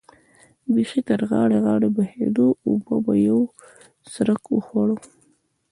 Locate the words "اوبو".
2.67-2.95